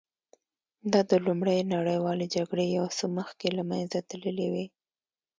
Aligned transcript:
دا 0.91 1.01
د 1.11 1.11
لومړۍ 1.25 1.59
نړیوالې 1.73 2.25
جګړې 2.35 2.65
یو 2.77 2.85
څه 2.97 3.05
مخکې 3.17 3.47
له 3.57 3.63
منځه 3.69 3.97
تللې 4.09 4.47
وې 4.53 4.65